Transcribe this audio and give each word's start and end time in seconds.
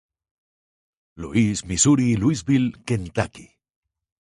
Louis, 1.15 1.61
Missouri 1.63 2.13
y 2.13 2.15
Louisville, 2.15 2.75
Kentucky. 2.87 3.51